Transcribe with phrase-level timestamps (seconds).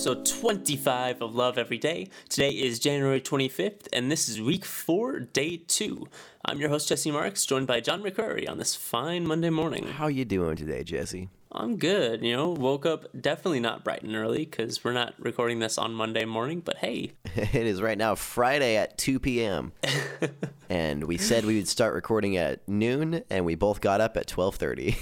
[0.00, 2.08] episode 25 of Love Every Day.
[2.30, 6.08] Today is January 25th, and this is week four, day two.
[6.42, 9.88] I'm your host, Jesse Marks, joined by John McCurry on this fine Monday morning.
[9.88, 11.28] How you doing today, Jesse?
[11.52, 15.58] I'm good, you know, woke up definitely not bright and early because we're not recording
[15.58, 19.72] this on Monday morning, but hey, It is right now Friday at 2 p.m.
[20.70, 24.28] and we said we would start recording at noon, and we both got up at
[24.28, 24.96] 12:30.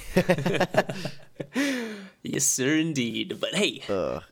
[2.24, 3.36] yes, sir, indeed.
[3.38, 4.24] But hey, Ugh.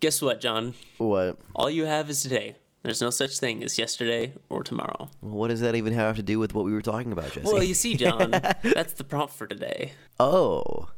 [0.00, 0.74] Guess what, John?
[0.98, 1.38] What?
[1.54, 2.56] All you have is today.
[2.82, 5.10] There's no such thing as yesterday or tomorrow.
[5.20, 7.40] What does that even have to do with what we were talking about, Jesse?
[7.42, 8.30] Well, you see, John,
[8.62, 9.92] that's the prompt for today.
[10.20, 10.88] oh,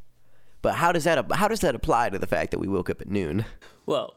[0.61, 3.01] but how does that how does that apply to the fact that we woke up
[3.01, 3.45] at noon?
[3.87, 4.17] Well,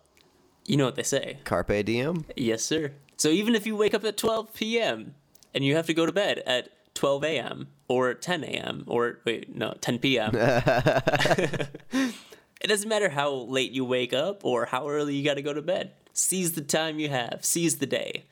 [0.66, 1.38] you know what they say.
[1.44, 2.26] Carpe diem.
[2.36, 2.92] Yes, sir.
[3.16, 5.16] So even if you wake up at 12 p.m.
[5.54, 7.68] and you have to go to bed at 12 a.m.
[7.88, 8.84] or 10 a.m.
[8.88, 10.32] or wait, no, 10 p.m.
[12.62, 15.54] it doesn't matter how late you wake up or how early you got to go
[15.54, 15.92] to bed.
[16.14, 18.26] Seize the time you have, seize the day.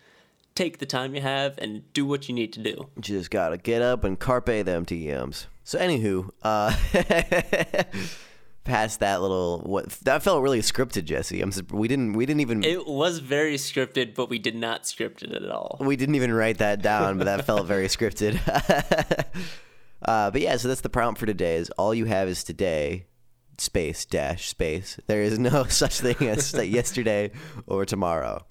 [0.55, 2.89] Take the time you have and do what you need to do.
[2.99, 5.45] Just gotta get up and carpe them TMs.
[5.63, 6.75] So anywho, uh,
[8.65, 11.41] past that little what that felt really scripted, Jesse.
[11.41, 15.23] I'm we didn't we didn't even It was very scripted, but we did not script
[15.23, 15.77] it at all.
[15.79, 18.37] we didn't even write that down, but that felt very scripted.
[20.01, 21.55] uh, but yeah, so that's the prompt for today.
[21.55, 23.05] Is all you have is today,
[23.59, 24.99] space dash space.
[25.07, 27.31] There is no such thing as yesterday
[27.67, 28.45] or tomorrow.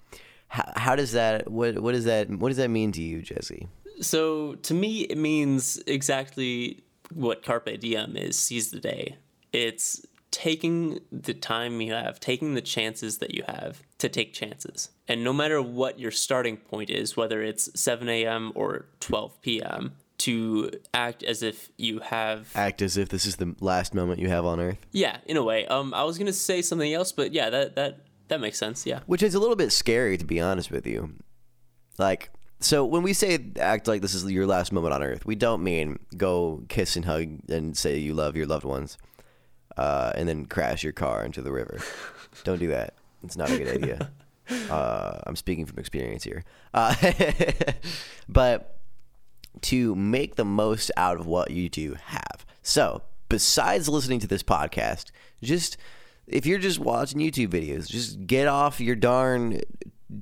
[0.48, 3.68] How, how does that what what does that what does that mean to you, Jesse?
[4.00, 8.38] So to me, it means exactly what carpe diem is.
[8.38, 9.16] Seize the day.
[9.52, 14.90] It's taking the time you have, taking the chances that you have to take chances.
[15.06, 18.52] And no matter what your starting point is, whether it's 7 a.m.
[18.54, 23.54] or 12 p.m., to act as if you have Act as if this is the
[23.60, 24.78] last moment you have on Earth.
[24.92, 28.00] yeah in a way um i was gonna say something else but yeah that that
[28.28, 31.14] that makes sense yeah which is a little bit scary to be honest with you.
[31.98, 32.30] Like,
[32.60, 35.64] so when we say act like this is your last moment on earth, we don't
[35.64, 38.98] mean go kiss and hug and say you love your loved ones,
[39.76, 41.80] uh, and then crash your car into the river.
[42.44, 42.94] don't do that.
[43.24, 44.10] It's not a good idea.
[44.70, 46.42] Uh, I'm speaking from experience here.
[46.72, 46.94] Uh,
[48.30, 48.77] but
[49.62, 52.46] to make the most out of what you do have.
[52.62, 55.06] So, besides listening to this podcast,
[55.42, 55.76] just
[56.26, 59.60] if you're just watching YouTube videos, just get off your darn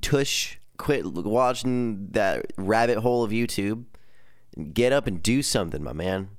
[0.01, 3.85] tush, quit watching that rabbit hole of YouTube.
[4.73, 6.29] Get up and do something, my man.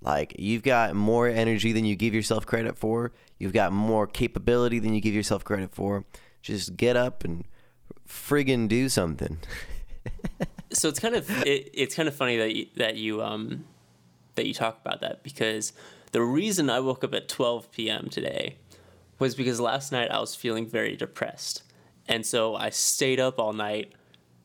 [0.00, 3.12] Like, you've got more energy than you give yourself credit for.
[3.38, 6.04] You've got more capability than you give yourself credit for.
[6.40, 7.44] Just get up and
[8.08, 9.38] friggin' do something.
[10.76, 13.64] so it's kind of it, it's kind of funny that you, that you um
[14.34, 15.72] that you talk about that because
[16.12, 18.08] the reason I woke up at 12 p.m.
[18.08, 18.56] today
[19.18, 21.62] was because last night I was feeling very depressed,
[22.06, 23.92] and so I stayed up all night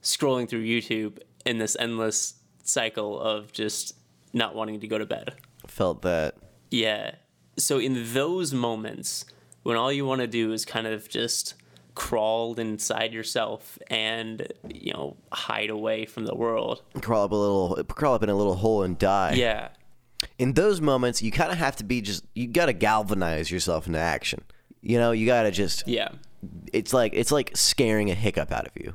[0.02, 3.96] scrolling through YouTube in this endless cycle of just
[4.34, 5.36] not wanting to go to bed.
[5.68, 6.36] Felt that.
[6.70, 7.16] Yeah.
[7.58, 9.26] So in those moments
[9.64, 11.54] when all you want to do is kind of just
[11.96, 16.82] crawl inside yourself and you know hide away from the world.
[17.02, 19.34] Crawl up a little, crawl up in a little hole and die.
[19.34, 19.70] Yeah.
[20.38, 23.88] in those moments you kind of have to be just you got to galvanize yourself
[23.88, 24.44] into action
[24.82, 26.10] you know you got to just Yeah.
[26.72, 28.94] it's like it's like scaring a hiccup out of you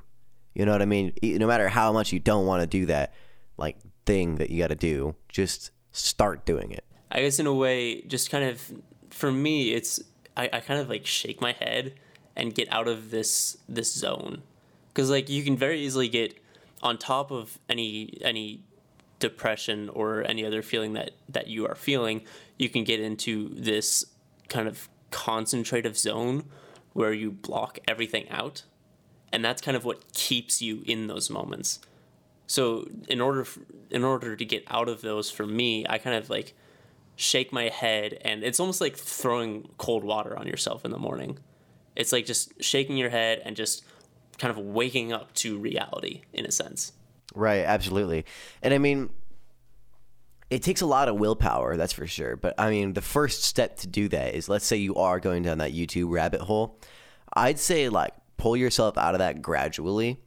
[0.55, 3.13] you know what i mean no matter how much you don't want to do that
[3.57, 7.55] like thing that you got to do just start doing it I guess in a
[7.55, 8.61] way, just kind of
[9.11, 10.01] for me, it's
[10.37, 11.95] I, I kind of like shake my head
[12.37, 14.43] and get out of this this zone.
[14.93, 16.39] Because like you can very easily get
[16.83, 18.63] on top of any any
[19.19, 22.23] depression or any other feeling that that you are feeling
[22.59, 24.05] you can get into this
[24.49, 26.45] kind of concentrative zone
[26.93, 28.65] where you block everything out
[29.33, 31.81] and that's kind of what keeps you in those moments.
[32.47, 33.59] So in order f
[33.91, 36.55] in order to get out of those for me i kind of like
[37.16, 41.39] shake my head and it's almost like throwing cold water on yourself in the morning
[41.97, 43.84] it's like just shaking your head and just
[44.39, 46.93] kind of waking up to reality in a sense.
[47.34, 48.25] Right absolutely.
[48.63, 49.10] And i mean
[50.48, 52.37] it takes a lot of willpower that's for sure.
[52.37, 55.43] But i mean the first step to do that is let's say you are going
[55.43, 56.78] down that youtube rabbit hole
[57.34, 60.21] i'd say like pull yourself out of that gradually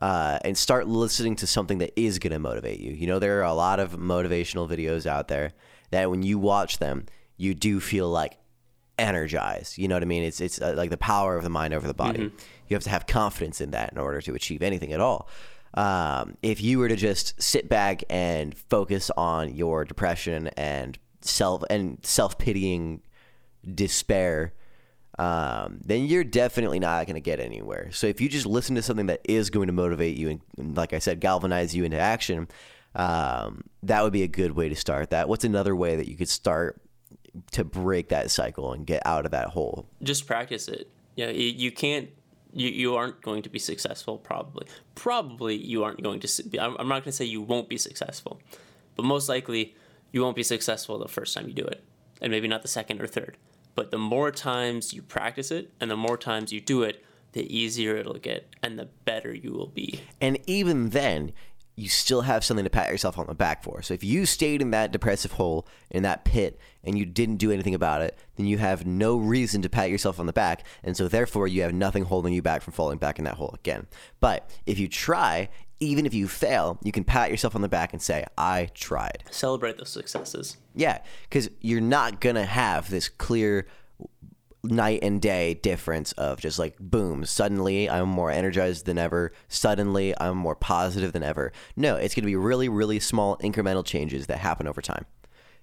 [0.00, 2.92] uh, and start listening to something that is going to motivate you.
[2.92, 5.52] You know, there are a lot of motivational videos out there
[5.90, 7.06] that when you watch them,
[7.36, 8.38] you do feel like
[8.98, 9.78] energized.
[9.78, 10.24] You know what I mean?
[10.24, 12.32] It's it's uh, like the power of the mind over the body.
[12.68, 15.28] You have to have confidence in that in order to achieve anything at all.
[15.74, 21.62] Um, if you were to just sit back and focus on your depression and self
[21.70, 23.02] and self pitying
[23.74, 24.54] despair,
[25.18, 27.90] um, then you're definitely not going to get anywhere.
[27.92, 30.76] So if you just listen to something that is going to motivate you and, and
[30.76, 32.48] like I said, galvanize you into action,
[32.94, 35.28] um, that would be a good way to start that.
[35.28, 36.80] What's another way that you could start
[37.52, 39.86] to break that cycle and get out of that hole?
[40.02, 40.90] Just practice it.
[41.16, 42.10] Yeah, you, you can't.
[42.52, 44.16] You, you aren't going to be successful.
[44.16, 46.42] Probably, probably you aren't going to.
[46.44, 48.40] Be, I'm, I'm not going to say you won't be successful,
[48.96, 49.74] but most likely
[50.12, 51.84] you won't be successful the first time you do it,
[52.22, 53.36] and maybe not the second or third.
[53.74, 57.56] But the more times you practice it and the more times you do it, the
[57.56, 60.00] easier it'll get and the better you will be.
[60.20, 61.32] And even then,
[61.78, 63.82] you still have something to pat yourself on the back for.
[63.82, 67.52] So if you stayed in that depressive hole, in that pit, and you didn't do
[67.52, 70.66] anything about it, then you have no reason to pat yourself on the back.
[70.82, 73.54] And so therefore, you have nothing holding you back from falling back in that hole
[73.54, 73.86] again.
[74.18, 77.92] But if you try, even if you fail, you can pat yourself on the back
[77.92, 79.22] and say, I tried.
[79.30, 80.56] Celebrate those successes.
[80.74, 80.98] Yeah,
[81.28, 83.66] because you're not going to have this clear
[84.64, 89.32] night and day difference of just like boom suddenly i'm more energized than ever.
[89.48, 91.52] Suddenly i'm more positive than ever.
[91.76, 95.06] No it's going to be really really small incremental changes that happen over time.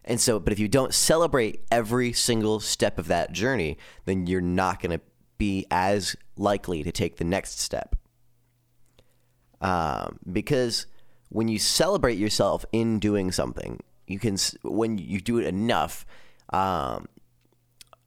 [0.06, 4.42] And so but if you don't celebrate every single step of that journey then you're
[4.42, 5.04] not going to
[5.38, 7.96] be as likely to take the next step.
[9.62, 10.86] Um, because
[11.30, 16.06] when you celebrate yourself in doing something you can when you do it enough
[16.54, 17.08] um,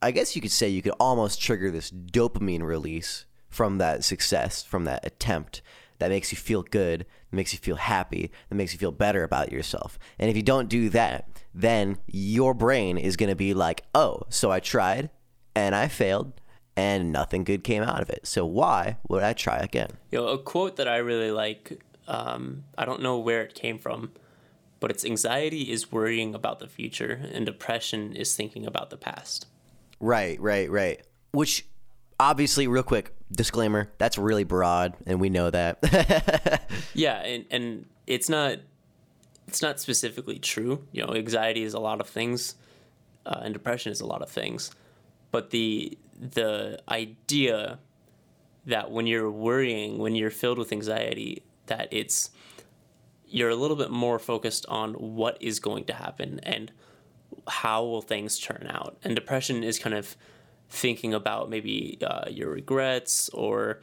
[0.00, 4.62] I guess you could say you could almost trigger this dopamine release from that success,
[4.62, 5.62] from that attempt
[5.98, 9.24] that makes you feel good, that makes you feel happy, that makes you feel better
[9.24, 9.98] about yourself.
[10.18, 14.22] And if you don't do that, then your brain is going to be like, oh,
[14.28, 15.10] so I tried
[15.54, 16.40] and I failed
[16.76, 18.26] and nothing good came out of it.
[18.26, 19.90] So why would I try again?
[20.12, 23.78] You know, a quote that I really like, um, I don't know where it came
[23.78, 24.12] from,
[24.78, 29.46] but it's anxiety is worrying about the future and depression is thinking about the past.
[30.00, 31.02] Right, right, right.
[31.32, 31.66] Which
[32.18, 36.62] obviously, real quick disclaimer, that's really broad, and we know that.
[36.94, 38.58] yeah, and and it's not
[39.46, 40.84] it's not specifically true.
[40.92, 42.54] You know, anxiety is a lot of things,
[43.26, 44.70] uh, and depression is a lot of things.
[45.30, 47.78] But the the idea
[48.66, 52.30] that when you're worrying, when you're filled with anxiety, that it's
[53.26, 56.72] you're a little bit more focused on what is going to happen and
[57.48, 58.96] how will things turn out?
[59.02, 60.16] And depression is kind of
[60.68, 63.80] thinking about maybe uh, your regrets or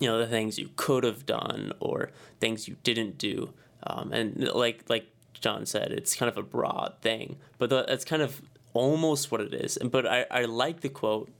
[0.00, 2.10] you know the things you could have done or
[2.40, 3.52] things you didn't do.
[3.84, 8.22] Um, and like like John said, it's kind of a broad thing, but that's kind
[8.22, 8.42] of
[8.72, 9.78] almost what it is.
[9.82, 11.30] But I, I like the quote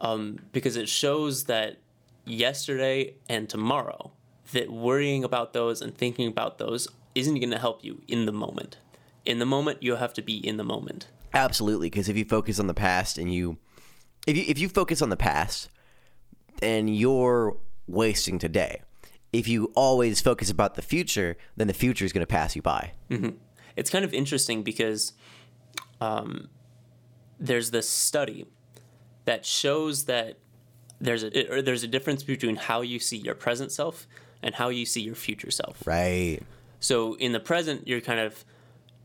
[0.00, 1.78] um, because it shows that
[2.24, 4.12] yesterday and tomorrow
[4.52, 8.32] that worrying about those and thinking about those isn't going to help you in the
[8.32, 8.76] moment
[9.28, 11.06] in the moment, you have to be in the moment.
[11.34, 13.58] Absolutely, because if you focus on the past and you,
[14.26, 15.68] if you if you focus on the past,
[16.60, 18.80] then you're wasting today.
[19.30, 22.62] If you always focus about the future, then the future is going to pass you
[22.62, 22.92] by.
[23.10, 23.36] Mm-hmm.
[23.76, 25.12] It's kind of interesting because
[26.00, 26.48] um,
[27.38, 28.46] there's this study
[29.26, 30.38] that shows that
[31.02, 34.06] there's a there's a difference between how you see your present self
[34.42, 35.86] and how you see your future self.
[35.86, 36.40] Right.
[36.80, 38.46] So in the present, you're kind of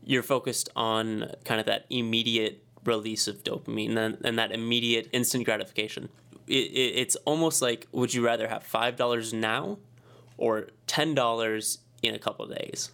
[0.04, 5.44] you're focused on kind of that immediate release of dopamine and, and that immediate instant
[5.44, 6.08] gratification.
[6.46, 9.78] It, it, it's almost like would you rather have $5 now
[10.36, 12.90] or $10 in a couple of days?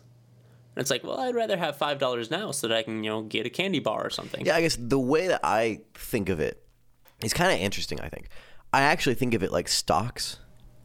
[0.76, 3.23] And it's like, well, I'd rather have $5 now so that I can, you know,
[3.23, 4.47] get a candy bar or something.
[4.47, 6.64] Yeah, I guess the way that I think of it
[7.25, 8.29] is kind of interesting, I think.
[8.73, 10.38] I actually think of it like stocks.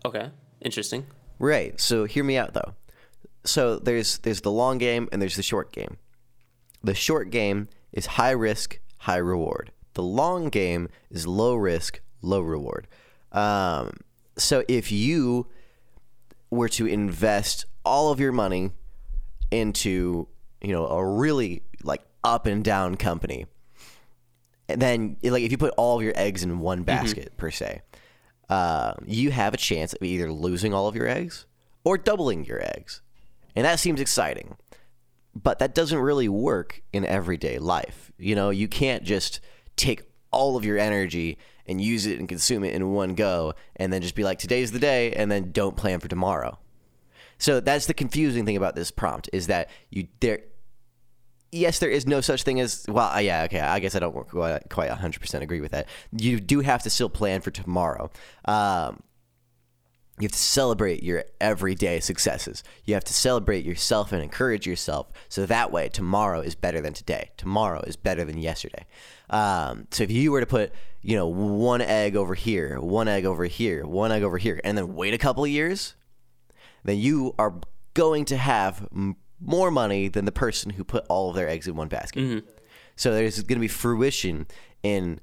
[0.03, 1.05] Okay, interesting.
[1.37, 1.79] Right.
[1.79, 2.73] So hear me out though.
[3.43, 5.97] So there's there's the long game and there's the short game.
[6.85, 9.71] The short game is high risk, high reward.
[9.95, 12.87] The long game is low risk, low reward.
[13.31, 13.97] Um,
[14.37, 15.47] so if you
[16.51, 18.69] were to invest all of your money
[19.49, 20.27] into,
[20.61, 23.47] you know, a really like up and down company,
[24.69, 26.85] and then like if you put all of your eggs in one mm-hmm.
[26.85, 27.37] basket mm-hmm.
[27.37, 27.81] per se,
[28.49, 31.47] uh, you have a chance of either losing all of your eggs
[31.83, 33.01] or doubling your eggs,
[33.55, 34.55] and that seems exciting
[35.35, 38.11] but that doesn't really work in everyday life.
[38.17, 39.39] You know, you can't just
[39.75, 41.37] take all of your energy
[41.67, 44.71] and use it and consume it in one go and then just be like today's
[44.71, 46.57] the day and then don't plan for tomorrow.
[47.37, 50.39] So that's the confusing thing about this prompt is that you there
[51.51, 54.13] yes there is no such thing as well uh, yeah okay I guess I don't
[54.27, 55.87] quite, quite 100% agree with that.
[56.11, 58.09] You do have to still plan for tomorrow.
[58.45, 59.01] Um,
[60.17, 62.63] You have to celebrate your everyday successes.
[62.85, 66.93] You have to celebrate yourself and encourage yourself so that way tomorrow is better than
[66.93, 67.31] today.
[67.35, 68.85] Tomorrow is better than yesterday.
[69.29, 73.25] Um, so if you were to put, you know, one egg over here, one egg
[73.25, 75.95] over here, one egg over here, and then wait a couple of years,
[76.85, 77.53] then you are
[77.93, 81.67] going to have m- more money than the person who put all of their eggs
[81.67, 82.21] in one basket.
[82.95, 84.47] So there's going to be fruition
[84.81, 85.19] in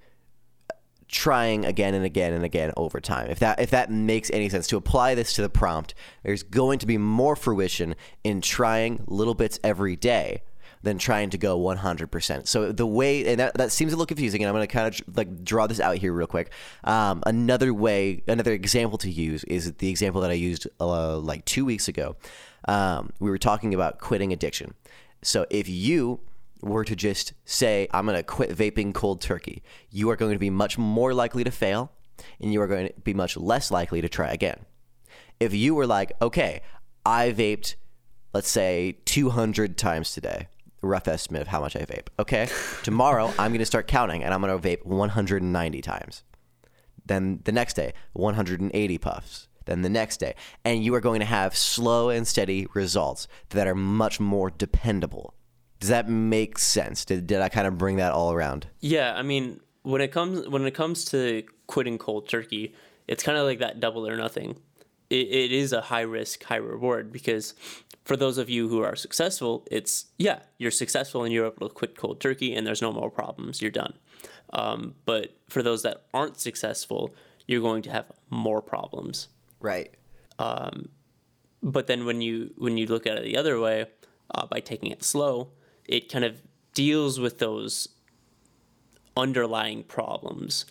[1.12, 3.30] trying again and again and again over time.
[3.30, 6.80] If that if that makes any sense to apply this to the prompt, there's going
[6.80, 10.42] to be more fruition in trying little bits every day
[10.82, 12.48] than trying to go 100%.
[12.48, 14.88] So the way and that, that seems a little confusing and I'm going to kind
[14.88, 16.50] of like draw this out here real quick.
[16.82, 21.44] Um, another way another example to use is the example that I used uh, like
[21.44, 22.16] 2 weeks ago.
[22.66, 24.74] Um, we were talking about quitting addiction.
[25.22, 26.20] So if you
[26.62, 30.38] were to just say, I'm going to quit vaping cold turkey, you are going to
[30.38, 31.92] be much more likely to fail
[32.40, 34.64] and you are going to be much less likely to try again.
[35.40, 36.62] If you were like, okay,
[37.04, 37.74] I vaped,
[38.32, 40.48] let's say 200 times today,
[40.80, 42.08] rough estimate of how much I vape.
[42.18, 42.48] Okay,
[42.82, 46.22] tomorrow I'm going to start counting and I'm going to vape 190 times.
[47.04, 49.48] Then the next day, 180 puffs.
[49.64, 50.34] Then the next day.
[50.64, 55.34] And you are going to have slow and steady results that are much more dependable.
[55.82, 57.04] Does that make sense?
[57.04, 58.68] Did, did I kind of bring that all around?
[58.78, 62.72] Yeah, I mean, when it comes when it comes to quitting cold turkey,
[63.08, 64.50] it's kind of like that double or nothing.
[65.10, 67.54] It, it is a high risk, high reward because
[68.04, 71.74] for those of you who are successful, it's yeah, you're successful and you're able to
[71.74, 73.60] quit cold turkey and there's no more problems.
[73.60, 73.94] You're done.
[74.52, 77.12] Um, but for those that aren't successful,
[77.48, 79.26] you're going to have more problems.
[79.60, 79.90] Right.
[80.38, 80.90] Um,
[81.60, 83.86] But then when you when you look at it the other way,
[84.34, 85.50] uh, by taking it slow,
[85.86, 86.40] it kind of
[86.74, 87.88] deals with those
[89.16, 90.64] underlying problems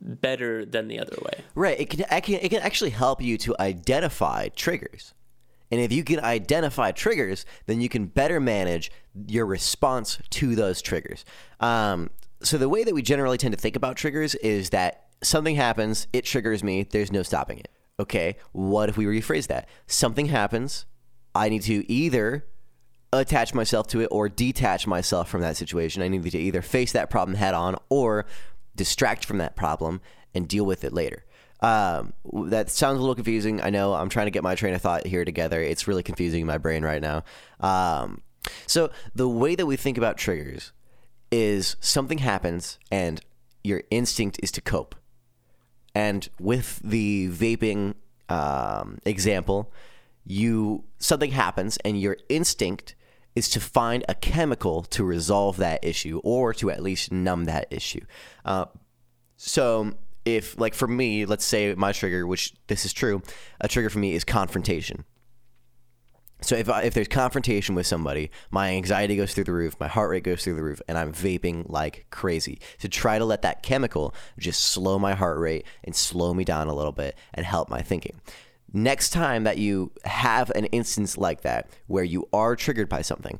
[0.00, 1.44] better than the other way.
[1.54, 1.80] Right.
[1.80, 5.14] It can, it can it can actually help you to identify triggers.
[5.70, 8.92] And if you can identify triggers, then you can better manage
[9.26, 11.24] your response to those triggers.
[11.58, 12.10] Um,
[12.42, 16.06] so the way that we generally tend to think about triggers is that something happens,
[16.12, 17.68] it triggers me, there's no stopping it.
[17.98, 19.68] Okay, what if we rephrase that?
[19.86, 20.84] Something happens,
[21.34, 22.46] I need to either
[23.18, 26.02] attach myself to it or detach myself from that situation.
[26.02, 28.26] I need to either face that problem head on or
[28.74, 30.00] distract from that problem
[30.34, 31.24] and deal with it later.
[31.60, 32.12] Um,
[32.50, 33.62] that sounds a little confusing.
[33.62, 35.62] I know I'm trying to get my train of thought here together.
[35.62, 37.24] It's really confusing in my brain right now.
[37.60, 38.22] Um,
[38.66, 40.72] so the way that we think about triggers
[41.32, 43.20] is something happens and
[43.64, 44.94] your instinct is to cope.
[45.94, 47.94] And with the vaping
[48.28, 49.72] um, example,
[50.26, 52.94] you something happens and your instinct
[53.36, 57.68] is to find a chemical to resolve that issue or to at least numb that
[57.70, 58.04] issue.
[58.44, 58.64] Uh,
[59.36, 59.92] so
[60.24, 63.22] if like for me, let's say my trigger, which this is true,
[63.60, 65.04] a trigger for me is confrontation.
[66.42, 69.88] So if I, if there's confrontation with somebody, my anxiety goes through the roof, my
[69.88, 73.42] heart rate goes through the roof, and I'm vaping like crazy to try to let
[73.42, 77.46] that chemical just slow my heart rate and slow me down a little bit and
[77.46, 78.20] help my thinking.
[78.72, 83.38] Next time that you have an instance like that where you are triggered by something,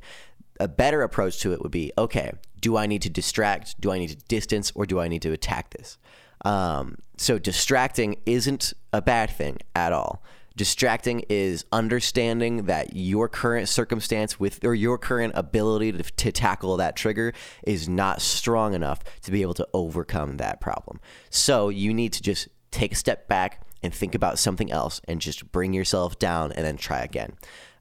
[0.59, 3.79] a better approach to it would be okay, do I need to distract?
[3.79, 4.71] Do I need to distance?
[4.73, 5.97] Or do I need to attack this?
[6.45, 10.23] Um, so distracting isn't a bad thing at all.
[10.55, 16.77] Distracting is understanding that your current circumstance with or your current ability to, to tackle
[16.77, 17.31] that trigger
[17.67, 20.99] is not strong enough to be able to overcome that problem.
[21.29, 25.21] So you need to just take a step back and think about something else and
[25.21, 27.33] just bring yourself down and then try again.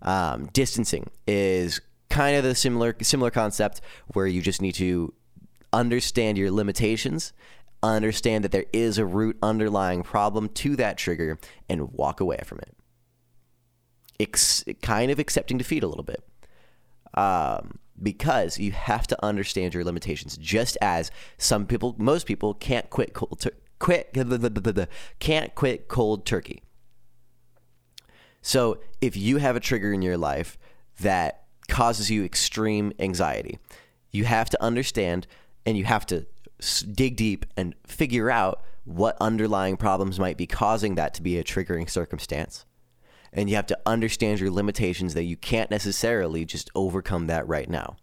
[0.03, 5.13] Um, distancing is kind of the similar similar concept where you just need to
[5.73, 7.33] understand your limitations
[7.83, 11.39] understand that there is a root underlying problem to that trigger
[11.69, 12.75] and walk away from it.
[14.19, 16.23] Ex- kind of accepting defeat a little bit.
[17.15, 22.91] Um, because you have to understand your limitations, just as some people, most people can't
[22.91, 23.47] quit cold
[23.79, 24.17] quit
[25.19, 26.63] can't quit cold turkey.
[28.43, 30.57] So if you have a trigger in your life
[31.01, 33.59] that causes you extreme anxiety,
[34.13, 35.27] you have to understand
[35.67, 36.27] and you have to
[36.93, 41.45] dig deep and figure out what underlying problems might be causing that to be a
[41.45, 42.65] triggering circumstance.
[43.33, 47.69] And you have to understand your limitations that you can't necessarily just overcome that right
[47.69, 47.97] now.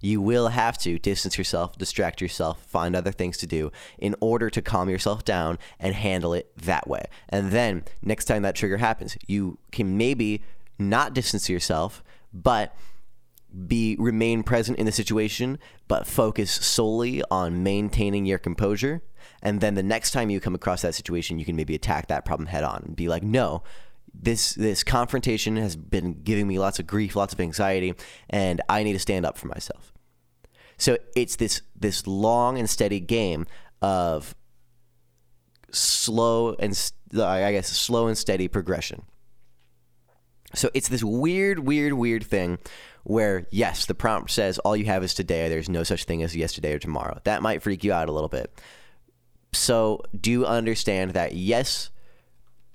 [0.00, 4.50] You will have to distance yourself, distract yourself, find other things to do in order
[4.50, 7.04] to calm yourself down and handle it that way.
[7.28, 10.42] And then next time that trigger happens, you can maybe
[10.78, 12.02] not distance yourself,
[12.32, 12.74] but
[13.68, 19.00] be remain present in the situation but focus solely on maintaining your composure
[19.42, 22.24] and then the next time you come across that situation you can maybe attack that
[22.24, 23.62] problem head on and be like no
[24.24, 27.94] this this confrontation has been giving me lots of grief, lots of anxiety,
[28.30, 29.92] and I need to stand up for myself.
[30.78, 33.46] So it's this this long and steady game
[33.82, 34.34] of
[35.70, 39.02] slow and I guess slow and steady progression.
[40.54, 42.58] So it's this weird, weird, weird thing
[43.02, 45.48] where yes, the prompt says all you have is today.
[45.48, 47.18] There's no such thing as yesterday or tomorrow.
[47.24, 48.60] That might freak you out a little bit.
[49.52, 51.90] So do understand that yes,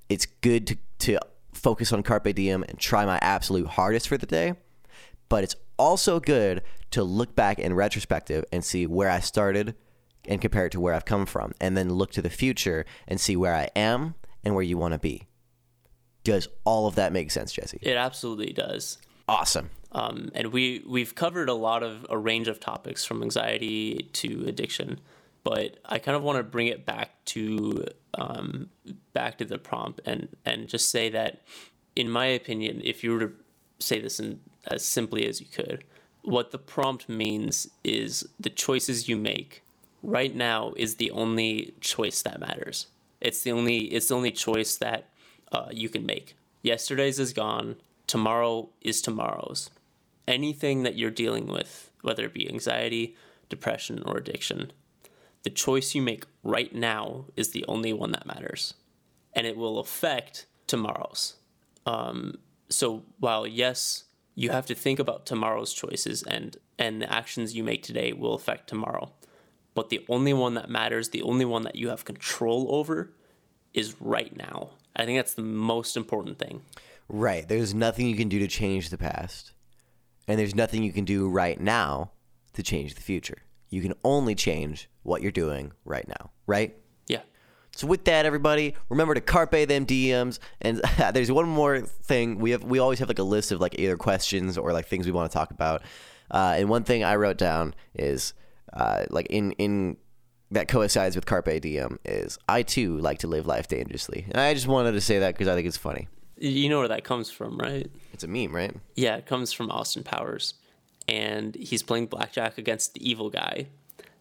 [0.08, 1.20] it's good to, to
[1.60, 4.54] focus on carpe diem and try my absolute hardest for the day,
[5.28, 9.74] but it's also good to look back in retrospective and see where I started
[10.26, 13.20] and compare it to where I've come from, and then look to the future and
[13.20, 14.14] see where I am
[14.44, 15.26] and where you want to be.
[16.24, 17.78] Does all of that make sense, Jesse?
[17.80, 18.98] It absolutely does.
[19.26, 19.70] Awesome.
[19.92, 24.44] Um, and we we've covered a lot of a range of topics from anxiety to
[24.46, 25.00] addiction,
[25.42, 28.68] but I kind of want to bring it back to um,
[29.12, 31.42] back to the prompt and and just say that,
[31.96, 33.32] in my opinion, if you were to
[33.78, 35.84] say this in as simply as you could,
[36.22, 39.62] what the prompt means is the choices you make
[40.02, 42.86] right now is the only choice that matters.
[43.20, 45.08] It's the only it's the only choice that
[45.52, 46.36] uh, you can make.
[46.62, 47.76] Yesterday's is gone.
[48.06, 49.70] Tomorrow is tomorrow's.
[50.26, 53.16] Anything that you're dealing with, whether it be anxiety,
[53.48, 54.72] depression, or addiction,
[55.42, 58.74] the choice you make right now is the only one that matters,
[59.32, 61.34] and it will affect tomorrow's.
[61.86, 64.04] Um, so while yes,
[64.34, 68.34] you have to think about tomorrow's choices and and the actions you make today will
[68.34, 69.12] affect tomorrow
[69.74, 73.12] but the only one that matters, the only one that you have control over
[73.72, 74.70] is right now.
[74.96, 76.62] I think that's the most important thing.
[77.08, 77.48] Right.
[77.48, 79.52] There's nothing you can do to change the past.
[80.26, 82.12] And there's nothing you can do right now
[82.52, 83.38] to change the future.
[83.70, 86.76] You can only change what you're doing right now, right?
[87.06, 87.22] Yeah.
[87.74, 90.38] So with that, everybody, remember to carpe them DMs.
[90.60, 90.78] And
[91.12, 92.64] there's one more thing we have.
[92.64, 95.30] We always have like a list of like either questions or like things we want
[95.30, 95.82] to talk about.
[96.30, 98.34] Uh, and one thing I wrote down is
[98.72, 99.96] uh, like in in
[100.50, 104.54] that coincides with carpe diem is I too like to live life dangerously, and I
[104.54, 106.08] just wanted to say that because I think it's funny.
[106.36, 107.90] You know where that comes from, right?
[108.12, 108.74] It's a meme, right?
[108.96, 110.54] Yeah, it comes from Austin Powers,
[111.10, 113.66] and he's playing blackjack against the evil guy.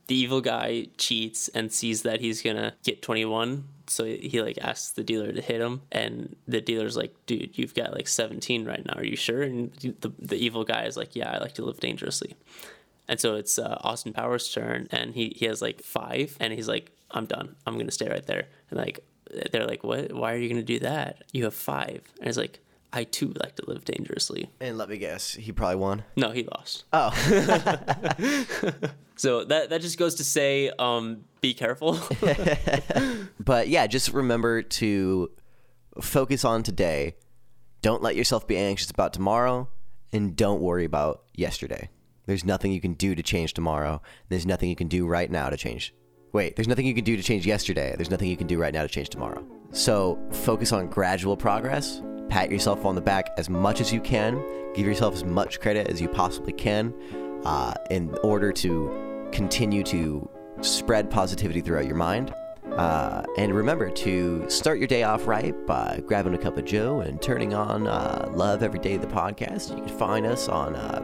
[0.08, 4.58] The evil guy cheats and sees that he's gonna get twenty one, so he like
[4.60, 8.66] asks the dealer to hit him, and the dealer's like, "Dude, you've got like seventeen
[8.66, 8.94] right now.
[8.96, 9.72] Are you sure?" And
[10.02, 12.36] the the evil guy is like, "Yeah, I like to live dangerously."
[13.08, 16.68] And so it's uh, Austin Powers' turn, and he, he has like five, and he's
[16.68, 17.56] like, I'm done.
[17.66, 18.48] I'm to stay right there.
[18.70, 19.00] And like,
[19.52, 20.14] they're like, what?
[20.14, 21.24] Why are you to do that?
[21.32, 22.02] You have five.
[22.18, 22.60] And he's like,
[22.92, 24.50] I too like to live dangerously.
[24.60, 26.04] And let me guess, he probably won.
[26.16, 26.86] No, he lost.
[26.92, 27.12] Oh.
[29.16, 32.00] so that that just goes to say, um, be careful.
[33.40, 35.32] but yeah, just remember to
[36.02, 37.16] focus on today.
[37.82, 39.70] Don't let yourself be anxious about tomorrow,
[40.12, 41.90] and don't worry about yesterday.
[42.26, 44.02] There's nothing you can do to change tomorrow.
[44.28, 45.94] There's nothing you can do right now to change.
[46.32, 47.94] Wait, there's nothing you can do to change yesterday.
[47.98, 49.44] There's nothing you can do right now to change tomorrow.
[49.72, 52.02] So focus on gradual progress.
[52.30, 54.44] Pat yourself on the back as much as you can.
[54.76, 56.94] Give yourself as much credit as you possibly can
[57.44, 60.30] uh, in order to continue to
[60.62, 62.34] spread positivity throughout your mind.
[62.74, 67.00] Uh, and remember to start your day off right by grabbing a cup of Joe
[67.00, 69.76] and turning on uh, Love Every Day, the podcast.
[69.76, 71.02] You can find us on uh,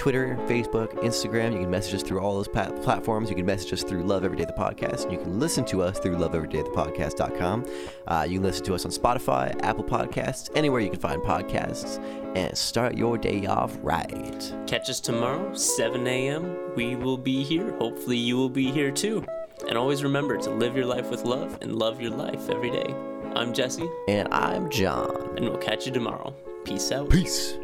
[0.00, 1.52] Twitter, Facebook, Instagram.
[1.52, 3.28] You can message us through all those pat- platforms.
[3.28, 5.12] You can message us through Love Every Day the Podcast.
[5.12, 7.66] You can listen to us through loveeverydaythepodcast.com.
[8.06, 12.02] Uh, you can listen to us on Spotify, Apple Podcasts, anywhere you can find podcasts,
[12.34, 14.54] and start your day off right.
[14.66, 16.56] Catch us tomorrow, 7 a.m.
[16.74, 17.76] We will be here.
[17.76, 19.22] Hopefully, you will be here too.
[19.68, 22.94] And always remember to live your life with love and love your life every day.
[23.34, 23.86] I'm Jesse.
[24.08, 25.34] And I'm John.
[25.36, 26.34] And we'll catch you tomorrow.
[26.64, 27.10] Peace out.
[27.10, 27.58] Peace.